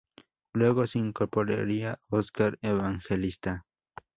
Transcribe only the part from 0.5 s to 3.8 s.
Luego se incorporaría Oscar Evangelista.